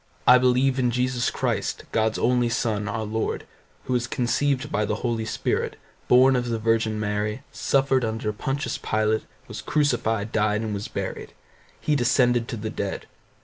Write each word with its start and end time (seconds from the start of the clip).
I 0.25 0.39
believe 0.39 0.79
in 0.79 0.89
Jesus 0.89 1.29
Christ, 1.29 1.83
God's 1.91 2.17
only 2.17 2.49
Son, 2.49 2.87
our 2.87 3.03
Lord, 3.03 3.45
who 3.83 3.93
was 3.93 4.07
conceived 4.07 4.71
by 4.71 4.83
the 4.83 5.05
Holy 5.05 5.25
Spirit, 5.25 5.75
born 6.07 6.35
of 6.35 6.49
the 6.49 6.57
Virgin 6.57 6.99
Mary, 6.99 7.43
suffered 7.51 8.03
under 8.03 8.33
Pontius 8.33 8.79
Pilate, 8.79 9.25
was 9.47 9.61
crucified, 9.61 10.31
died, 10.31 10.61
and 10.61 10.73
was 10.73 10.87
buried; 10.87 11.33
he 11.79 11.95
descended 11.95 12.47
to 12.47 12.57
the 12.57 12.71
dead. 12.71 13.05